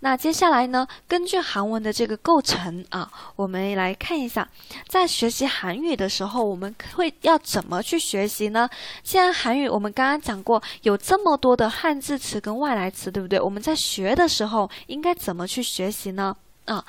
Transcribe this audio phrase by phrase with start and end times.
[0.00, 4.48] 那接下来呢，根据韩文的这个构成啊，我们来看一下，
[4.86, 8.68] 在学习韩语的时候，我们会要怎么去学习呢？
[9.02, 13.40] 既然韩语我们刚刚讲过有这么多的汉字词跟外来词，对不对？
[13.40, 16.36] 我们在学的时候应该怎么去学习呢？
[16.66, 16.84] 啊，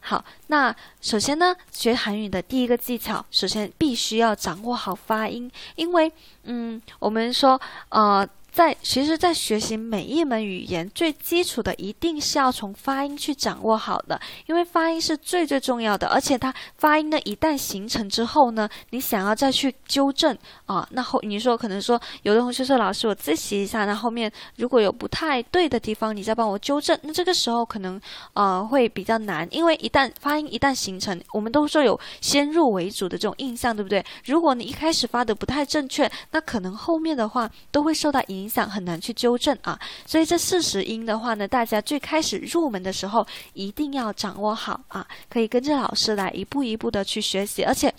[0.00, 6.10] 好，那首先呢，学韩语的第一个技巧，首先必须要掌握好发音，因为，
[6.44, 7.60] 嗯，我们说，
[7.90, 8.26] 呃。
[8.54, 16.06] 在其实，在学习每一门语言，最基础的一定是要从发音去掌握好的，因为发音是最最重要的。
[16.06, 28.00] 而且它发音呢，一旦形成之后呢，你想要再去纠正啊，那后你说可能说有的同学说老师我自习一下，那后面如果有不太对的地方，你再帮我纠正，那这个时候可能
[28.34, 34.04] 呃会比较难，因为一旦发音一旦形成，我们都说有先入为主的这种印象，对不对？
[34.26, 38.43] 如果你一开始发的不太正确，那可能后面的话都会受到影。
[38.44, 47.64] 影响很难去纠正啊，所以这四十音的话呢，大家最开始入门的时候一定要掌握好啊，可以跟着老师来一步一步的去学习。
[47.64, 47.92] 而且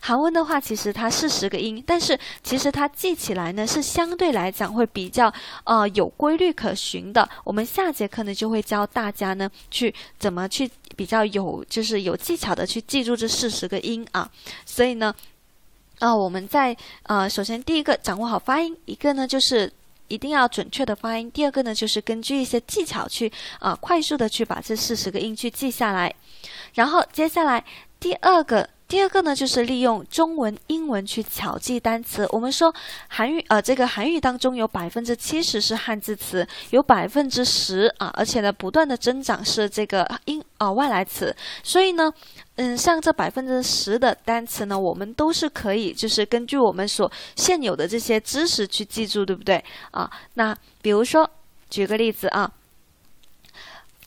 [0.00, 5.30] 韩文的话，其实它四十个音，但是其实它记起来呢是相对来讲会比较
[5.64, 7.28] 呃有规律可循的。
[7.44, 14.30] 我们下节课呢就会教大家呢去怎么去比较有就是有技巧的去记住这四十个音啊，
[14.64, 15.14] 所以呢
[15.98, 19.70] 啊我们在呃首先第一个掌握好发音，一个呢就是。
[20.10, 21.30] 一定要准确的发音。
[21.30, 26.14] 第二个呢，就是根据一些技巧去啊，快速的去把这四十个音去记下来。
[26.74, 27.64] 然后接下来
[27.98, 32.26] 第二个，第二个呢，就是利用中文、英文去巧记单词。
[32.30, 32.74] 我们说
[33.06, 41.34] 韩语，呃，这个韩语当中有百分之七十是汉字词，有百分之十啊，而且呢，不断的增长是这个英啊外来词。
[41.62, 42.12] 所以呢。
[42.56, 50.10] 嗯，像这百分之十的单词呢，我们都是可以，就是根据我们所现有的这些知识去记住，对不对啊？
[50.34, 51.30] 那比如说，
[51.70, 52.52] 举个例子啊，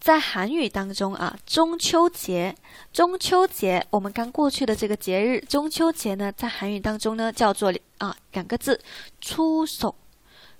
[0.04, 2.54] 在韩语当中啊，中秋节，
[2.92, 8.78] 中秋节，我们刚过去的这个节日，中秋节呢，在韩语当中呢，叫做啊两个字，
[9.22, 9.96] 出手，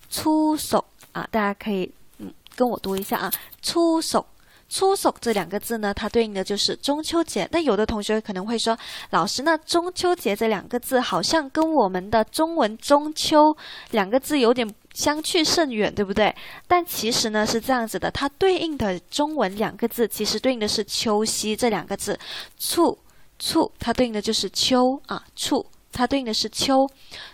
[0.10, 4.26] 出手啊，大家可以嗯跟我读一下啊，出手。
[4.70, 7.48] 出手这两个字呢，它对应的就是中秋节。
[7.52, 8.76] 那有的同学可能会说，
[9.12, 13.56] 老师，那中秋节这两个字好像跟我们的中文中秋
[13.92, 16.36] 两个字有点相去甚远，对不对？
[16.68, 22.18] 但其实呢是这样子的，它对应的中文两个字其实对应的是秋夕这两个字。
[22.60, 22.98] 处
[23.40, 26.88] 处它对应的就是秋啊，处它对应的是秋。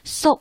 [0.03, 0.40] 送”“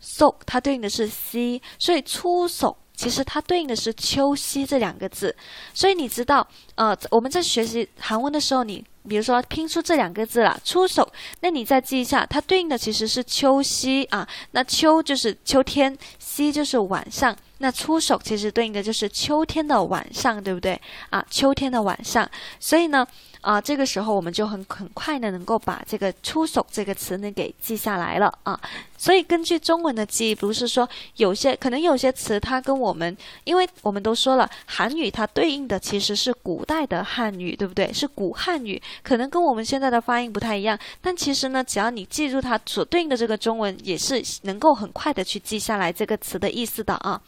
[0.00, 2.76] 送它对应的是夕，所以出手。
[2.98, 5.34] 其实它对应的是秋夕这两个字，
[5.72, 6.44] 所以你知道，
[6.74, 11.08] 呃，我们在学习韩文的时候，你比如说拼出这两个字了，出手，
[11.42, 20.80] 那你再记一下，它对应的其实是秋夕啊，那秋就是秋天，夕就是晚上，那出手其实对应的就是秋天的晚上，对不对
[21.10, 21.24] 啊？
[21.30, 22.28] 秋天的晚上，
[22.58, 23.06] 所以呢。
[23.40, 28.58] 啊，这个时候我们就很很快的能够把这个“出手”这个词呢给记下来了啊。
[28.96, 37.92] 所以根据中文的记忆，不是说有些可能有些词它跟我们，因为我们都说了，韩语它对应的其实是古代的汉语，对不对？
[37.92, 40.76] 是古汉语，可能跟我们现在的发音不太一样。
[41.00, 47.20] 但其实呢，只要你记住它所对应的这个中文，也是能够很快的去记下来这个词的意思的啊。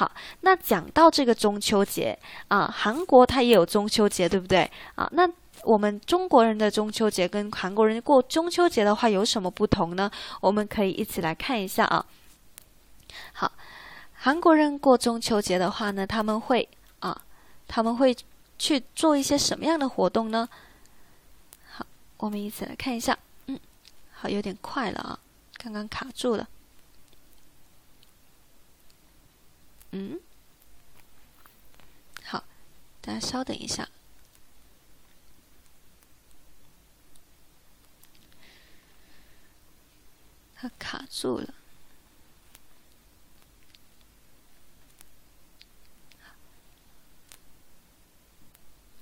[0.00, 2.18] 好，那讲到这个中秋节
[2.48, 4.60] 啊，韩国它也有中秋节，对不对
[4.94, 5.06] 啊？
[5.12, 5.28] 那
[5.62, 10.10] 我们中国人的中秋节跟韩国人过中秋节的话有什么不同呢？
[10.40, 12.06] 我们可以一起来看一下啊。
[13.34, 13.52] 好，
[14.14, 16.66] 韩国人过中秋节的话呢，他们会
[17.00, 17.20] 啊，
[17.68, 18.16] 他们会
[18.58, 20.48] 去做一些什么样的活动呢？
[21.70, 21.84] 好，
[22.16, 23.18] 我们一起来看一下。
[23.48, 23.60] 嗯，
[24.12, 25.18] 好，有点快了啊，
[25.62, 26.48] 刚刚卡住了。
[29.92, 30.20] 嗯，
[32.24, 32.44] 好，
[33.00, 33.88] 大家稍等一下，
[40.54, 41.54] 它卡住了。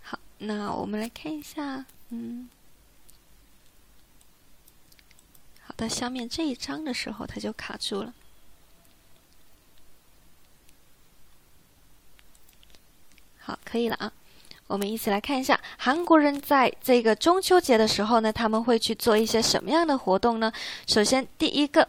[0.03, 2.49] 好，那我们来看一下，嗯，
[5.61, 8.14] 好的，下面这一张的时候，它就卡住了。
[13.41, 14.11] 好，可以了啊！
[14.67, 20.53] 我们一起来看一下，韩国人在这个中秋节的时候呢，他们会去做一些什么样的活动呢？
[20.87, 21.88] 首先，第一个，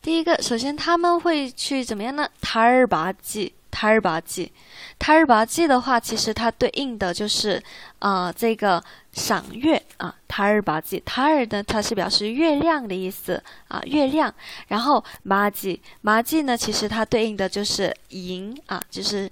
[0.00, 2.28] 第一个，首先他们会去怎么样呢？
[2.40, 4.52] 塔尔巴祭，塔尔巴祭，
[4.96, 7.60] 塔尔巴祭的话，其实它对应的就是
[7.98, 8.80] 啊，这个
[9.10, 14.32] 赏月啊，塔尔巴祭，塔尔呢，它是表示月亮的意思啊，月亮。
[14.68, 19.28] 然后麻祭，麻祭呢，其实它对应的就是银啊，就是。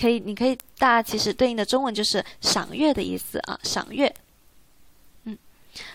[0.00, 4.12] 可以，你可以，大家其实对应的中文就是赏月的意思啊，赏月。
[5.24, 5.36] 嗯，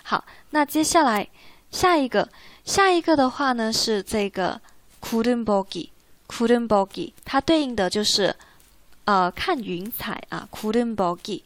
[0.04, 1.28] 好，那接下来
[1.72, 2.30] 下一个，
[2.64, 4.62] 下一个的话呢是这个
[5.02, 8.36] couldn't bogey，couldn't bogey，它对应的就是
[9.06, 11.42] 呃看云彩啊，couldn't bogey。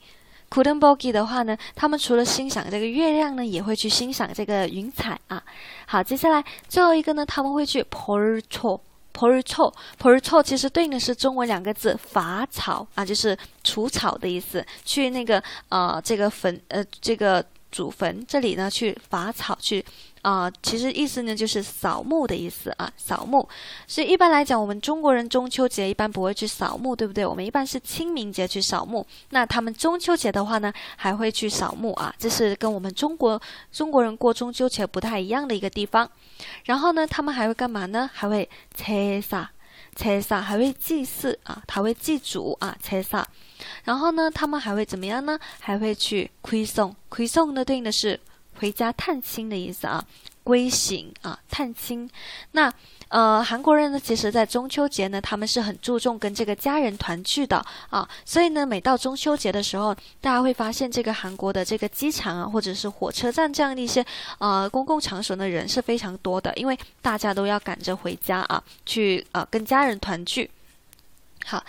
[0.49, 5.43] couldn't bogey 的话呢，他们除了欣赏这个月亮呢，也会去欣赏这个云彩啊。
[5.85, 8.79] 好，接下来最后一个呢，他们会去 “porto”
[9.19, 14.65] p o r c o 其实对应的是中文两个字“伐草”啊，就是除草的意思。
[14.85, 19.83] 去那个呃，这个坟呃，这个祖坟这里呢，去伐草去。
[20.21, 23.47] 啊，其实意思呢就是扫墓的意思啊，扫墓。
[23.87, 27.25] 所以一般来讲，我们中国人中秋节一般不会去扫墓，对不对？
[27.25, 29.07] 我们一般是清明节去扫墓。
[29.29, 36.09] 那他们中秋节的话呢，还会去扫墓啊，这是跟我们中国中国人过中秋节不太一样的一个地方。
[36.65, 38.09] 然后呢，他们还会干嘛呢？
[38.13, 39.49] 还会切撒，
[39.99, 43.27] 车杀，还会祭祀啊，他会祭祖啊，车杀。
[43.83, 45.37] 然后呢，他们还会怎么样呢？
[45.59, 48.19] 还会去馈送，馈送呢对应的是。
[48.59, 50.03] 回家探亲的意思啊，
[50.49, 52.09] 归省啊，探亲。
[52.53, 52.73] 那
[53.09, 58.07] 呃，韩国人呢，其实在中秋节呢，他们是很注重跟这个家人团聚的啊。
[58.25, 64.03] 所以呢，每到中秋节的时候，大家会发现这个韩国的这个机场啊，或者是火车站这样的一些
[64.39, 70.49] 呃公共场所呢人是非常多的，因为大家都要赶着回家啊，去呃跟家人团聚。
[71.45, 71.63] 好，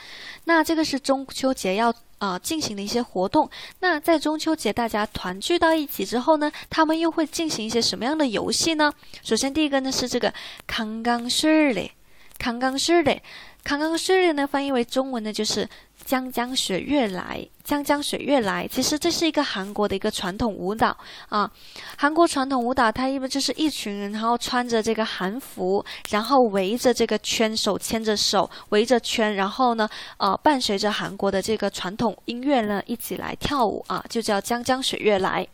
[0.44, 1.94] 那这个是中秋节要。
[2.20, 3.50] 啊，进行的一些活动。
[3.81, 8.93] 那在中秋节大家团聚到一起之后呢，他们又会进行一些什么样的游戏呢？
[9.22, 10.32] 首先第一个呢是这个
[10.67, 11.93] 康冈雪嘞，
[12.38, 13.22] 康冈雪嘞，
[13.64, 15.69] 康冈雪嘞呢翻译为中文呢就是。
[16.10, 18.66] 江江雪月来，江江雪月来。
[18.66, 20.96] 其实这是一个韩国的一个传统舞蹈
[21.28, 21.48] 啊。
[21.96, 35.46] 韩国传统舞蹈，它一般就是一群人，然后穿着这个韩服，然后围着这个圈，手牵着手，围着圈，然后呢，呃，伴随着韩国的这个传统音乐呢，一起来跳舞啊，就叫江江雪月来。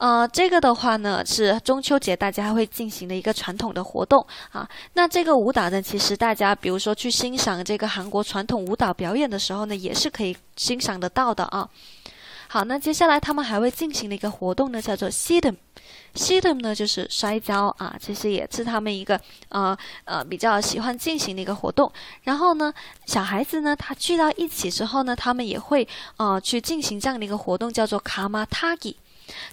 [0.00, 4.66] 呃，这个的话呢是中秋节大家会进行的一个传统的活动啊。
[4.94, 11.68] 那这个舞蹈呢，其实大家比如说去欣赏这个韩国传统舞蹈表演的时候呢，也是可以欣赏得到的啊。
[12.48, 15.56] 好，那接下来他们还会进行的一个活动呢，叫做 sidem。
[16.14, 19.20] sidem 呢就是摔跤啊，其实也是他们一个
[19.50, 21.92] 呃呃比较喜欢进行的一个活动。
[22.22, 22.72] 然后呢，
[23.04, 25.86] 小孩子呢他聚到一起之后呢，他们也会
[26.16, 28.94] 呃去进行这样的一个活动，叫做 kamatagi。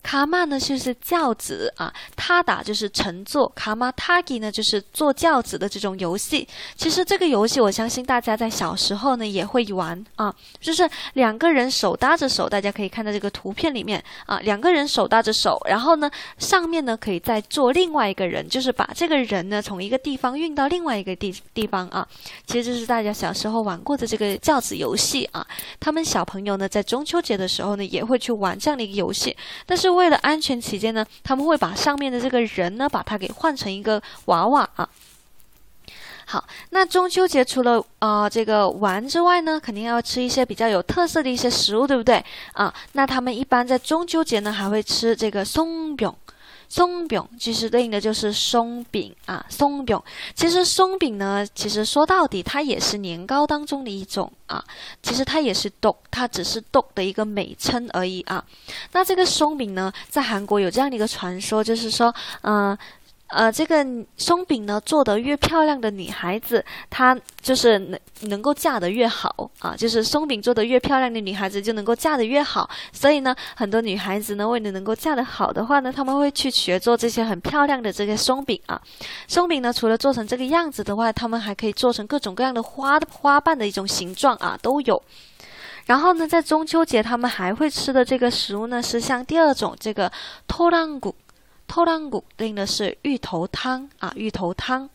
[0.03, 6.47] 卡玛呢就是轿子啊，他打就是乘坐，卡玛塔吉呢就是坐轿子的这种游戏。
[6.75, 22.07] 其实这个游戏我相信大家在小时候呢也会玩啊，就是两个人手搭着手，大家可以看到这个图片里面啊，两个人手搭着手，然后呢上面呢可以再坐另外一个人，就是把这个人呢从一个地方运到另外一个地地方啊。
[22.45, 25.45] 其实就是大家小时候玩过的这个轿子游戏啊。
[25.79, 29.35] 他们小朋友呢在中秋节的时候呢也会去玩这样的一个游戏。
[29.67, 34.89] 但是为了安全起见呢，他们会把上面的这个人呢，把它给换成一个娃娃啊。
[36.25, 42.23] 好，那中秋节除了啊这个玩之外呢，肯定要吃一些比较有特色的一些食物，对不对
[42.53, 42.73] 啊？
[42.93, 46.11] 那他们一般在中秋节呢，还会吃这个松饼。
[46.69, 49.99] 松饼其实对应的就是松饼啊，松饼。
[50.35, 54.63] 其实松饼呢，其实说到底，它也是年糕当中的一种啊。
[55.01, 58.43] 其实它也是豆，它只是豆的一个美称而已啊。
[58.91, 62.77] 那这个松饼呢，在韩国有这样的一个传说，就是说，嗯。
[63.27, 69.75] 呃这个松饼呢，做得越漂亮的女孩子，她就是能能够嫁得越好啊。
[69.75, 72.69] 就是松饼做得越漂亮的女孩子，就能够嫁得越好。
[72.93, 78.81] 所以呢，很多女孩子呢，为了能够嫁得好的话呢，她们会去学做这些很漂亮的这些松饼啊。
[79.27, 85.03] 松饼呢，除了做成这个样子的话，她们还可以做成各种各样的花花瓣的一种形状啊，都有。
[85.85, 90.11] 然后呢，在中秋节，他们还会吃的这个食物呢，是像第二种这个
[90.47, 91.13] 托浪谷。
[91.67, 94.89] 托浪谷对应的是芋头汤啊，芋头汤。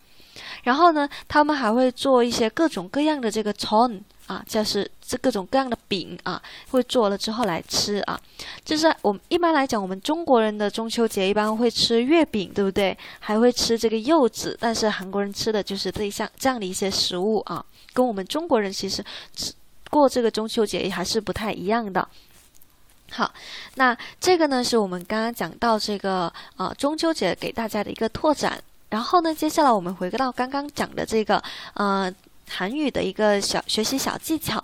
[0.64, 8.18] 然后呢，他们还会做一些各种各样的这个 ton 啊，就是这各种各样的饼啊，会做了之后来吃啊。
[8.64, 12.96] 就是我们一般来讲，我们中国人的中秋节一般会吃月饼，对不对？
[13.20, 14.56] 还会吃这个柚子。
[14.58, 17.62] 但是韩国人吃的就是这一项这样的一些食物啊，
[17.92, 19.52] 跟我们中国人其实吃
[19.90, 22.08] 过这个中秋节还是不太一样的。
[23.12, 23.32] 好，
[23.74, 28.58] 那这个呢是我们刚刚讲到这个呃中秋节给大家的一个拓展。
[28.88, 31.42] 然后呢，接下来我们回到刚刚讲的这个
[31.72, 32.12] 呃
[32.54, 34.62] 韩语的一个小学习小技巧。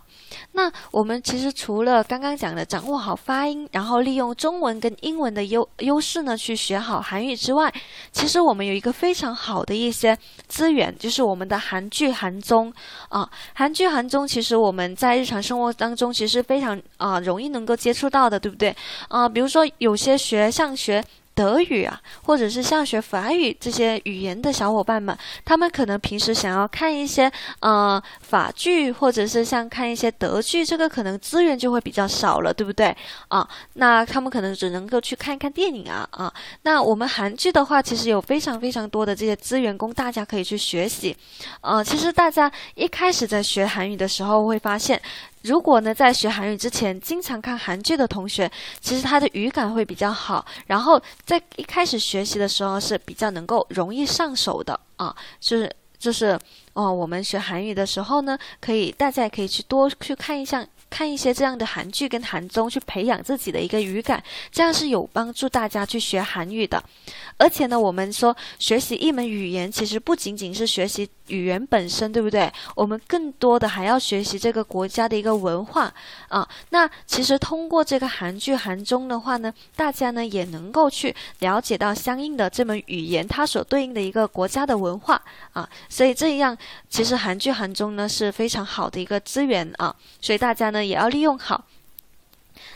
[0.53, 7.73] 那我们其实除了刚刚讲的掌握好发音，然后利用中文跟英文的优优势呢去学好韩语之外，
[8.13, 10.17] 其实我们有一个非常好的一些
[10.47, 12.73] 资源，就是我们的韩剧、韩综
[13.09, 13.29] 啊。
[13.55, 18.75] 韩剧、韩综其实我们在日常生活当中其实非常啊容易能够接触到的，对不对？
[19.09, 21.03] 啊，比如说有些学像学。
[21.39, 27.31] 德语啊，或者是像学法语这些语言的小伙伴们，他们可能平时想要看一些
[27.61, 32.93] 呃法剧，或者是像看一些德剧，这个可能资源就会比较少了，对不对
[33.29, 33.49] 啊？
[33.75, 36.35] 那他们可能只能够去看一看电影啊啊。
[36.63, 41.17] 那我们韩剧的话，其实有非常非常多的这些资源供大家可以去学习。
[41.61, 45.01] 呃，其实大家一开始在学韩语的时候会发现。
[45.43, 56.39] 如果呢，在学韩语之前经常看韩剧的同学，其实他的语感会比较好，然后在一开始学习的时候是比较能够容易上手的啊，就是就是
[56.73, 60.67] 哦，我们学韩语的时候呢，可以大家也可以去多去看一下。
[60.91, 66.83] 看一些这样的韩剧跟韩综，去培养自己的一个语感，这样是有帮助大家去学韩语的。
[67.37, 72.51] 而且呢，我们说学习一门语言，其实不仅仅是学习语言本身，对不对？
[72.75, 75.93] 我们更多的还要学习这个国家的一个文化
[76.29, 76.49] 啊。
[76.71, 85.21] 那其实通过这个韩剧、韩综的话呢，大家呢也能够去了解到相应的这门语言它所对应的一个国家的文化
[85.53, 85.69] 啊。
[85.89, 86.57] 所以这样，
[86.89, 89.95] 其实韩剧、韩综呢是非常好的一个资源啊。
[90.21, 90.78] 所以大家呢。
[90.85, 91.65] 也要利用好。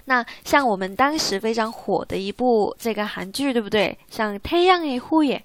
[0.04, 3.96] 那像我们当时非常火的一部这个韩剧，对不对？
[4.10, 5.32] 像《太阳的后裔》，《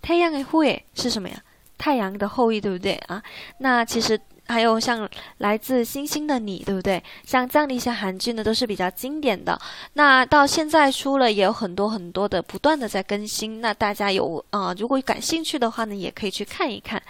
[0.00, 1.36] 太阳的后裔》是什么呀？
[1.76, 3.22] 太阳的后裔，对不对啊？
[3.58, 5.04] 那其实还有像
[5.38, 7.02] 《来自星星的你》，对不对？
[7.24, 9.60] 像这样的一些韩剧呢，都是比较经典的。
[9.94, 13.60] 那到现在出了也有很多很多的，不断的在更新。
[13.60, 17.02] 那大家有啊，如果感兴趣的话呢，也可以去看一看。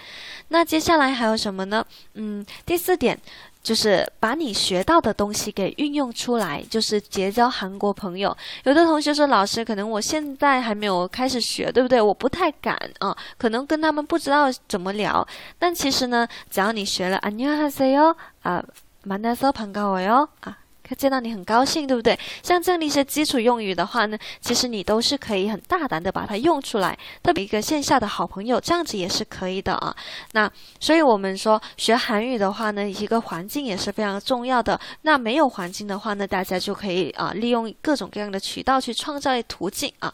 [0.48, 1.84] 那接下来还有什么呢？
[2.14, 3.18] 嗯，第四点。
[3.67, 8.35] 就是把你学到的东西给运用出来，就是结交韩国朋友。
[8.63, 12.01] 有的同学说：“老师，可能我现在还没有开始学，对不对？
[12.01, 15.25] 我不太敢啊，可能跟他们不知道怎么聊。
[15.57, 18.63] 但其实呢，只要你学了，안녕하세요啊，
[19.05, 20.57] 만나서반가워요啊。”
[20.94, 22.18] 见到你很高兴，对不对？
[22.42, 26.98] 像这样的一些基础用语的话呢，其实你都是可以很大胆的把它用出来。
[27.22, 29.94] 特别一个线下的好朋友，这样子也是可以的啊。
[30.32, 34.78] 那所以我们说学韩语的话呢，一个环境也是非常重要的。
[35.02, 40.12] 那没有环境的话呢，大家就可以啊，利用各种各样的渠道去创造一途径啊。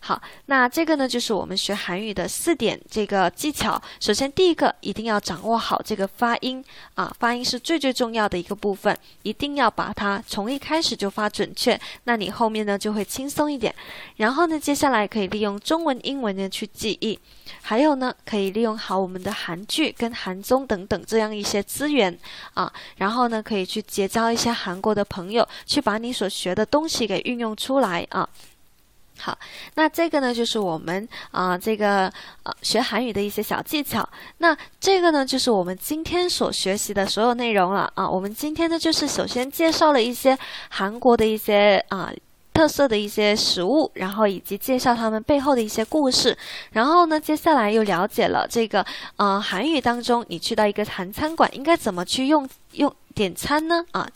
[0.00, 3.80] 好，那这个呢，就是我们学韩语的四点这个技巧。
[4.00, 6.64] 首先，第一个一定要掌握好这个发音
[6.94, 13.74] 啊，发音是最最重要的一个部分，一定要把它从一开始就发准确，那你后面呢就会轻松一点。
[14.16, 17.18] 然后呢，接下来可以利用中文、英文呢去记忆，
[17.60, 22.16] 还有呢，可以利用好我们的韩剧跟韩综等等这样一些资源
[22.54, 28.28] 啊，然后呢，可以去结交一些韩国的朋友，去把你所学的东西给运用出来啊。
[29.20, 29.36] 好，
[29.74, 32.06] 那这个呢，就是我们啊，这个
[32.44, 34.08] 呃学韩语的一些小技巧。
[34.38, 38.08] 那这个呢，就是我们今天所学习的所有内容了啊。
[38.08, 40.38] 我们今天呢，就是首先介绍了一些
[40.70, 42.12] 韩国的一些啊
[42.54, 46.36] 特色的一些食物，然后以及介绍他们背后的一些故事。
[46.70, 53.84] 然后呢，接下来又了解了这个呃韩语当中，你去到一个韩餐馆应该怎么去用用点餐呢？
[53.90, 54.08] 啊。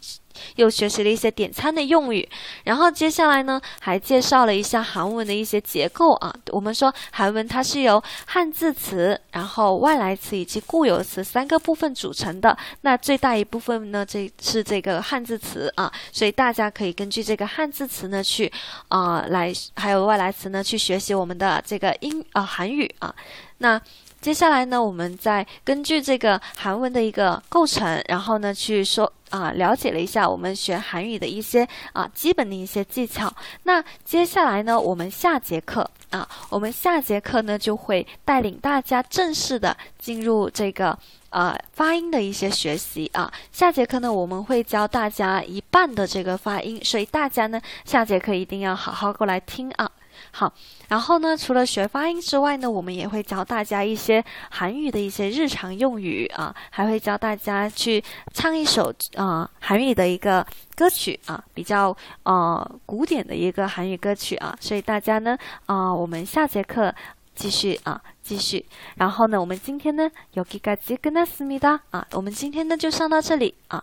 [0.57, 2.29] 又学习了一些点餐的用语，
[2.65, 6.35] 然后接下来呢，还介绍了一下韩文的一些结构啊。
[6.51, 12.57] 我们说韩文它是由汉字词、然后外来词以及固有词三个部分组成的。
[12.83, 18.51] 那最大一部分呢，这是这个汉字词啊，所以大家可以根据这个汉字词呢去
[18.89, 23.15] 啊来，还有外来词呢去学习我们的这个英啊韩语啊。
[23.59, 23.81] 那
[24.23, 33.35] 接下来呢，我们再根据这个韩文的一个构成，然后呢去说啊，了解了一下我们学韩语的一些啊基本的一些技巧。
[33.64, 40.97] 那接下来呢，我们下节课啊，我们下节课呢就会带领大家正式的进入这个
[41.31, 43.29] 呃发音的一些学习啊。
[43.50, 49.91] 下节课呢，我们会教大家一半的这个发音，所以大家呢下节课一定要好好过来听啊。
[50.31, 50.52] 好，
[50.88, 58.02] 然后呢，除了学发音之外呢，我们也会教大家一些韩语的一些日常用语啊，还会教大家去
[58.33, 65.37] 唱一首啊韩语的一个歌曲啊，比较呃古典的一个韩语歌曲啊，所以大家呢
[65.67, 66.95] 啊，我们下节课
[67.35, 68.64] 继续啊继续，
[68.97, 73.83] 然后呢，我们今天呢有几个几个呢思密达啊，我们今天呢就上到这里啊。